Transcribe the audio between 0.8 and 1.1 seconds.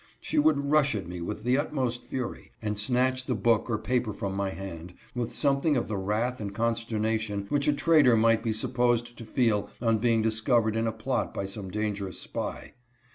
at